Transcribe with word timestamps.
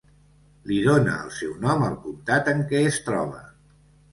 Li 0.69 0.77
dóna 0.85 1.13
el 1.25 1.29
seu 1.39 1.53
nom 1.65 1.85
al 1.91 1.99
comtat 2.07 2.51
en 2.55 2.65
què 2.73 2.83
es 2.93 2.99
troba. 3.11 3.45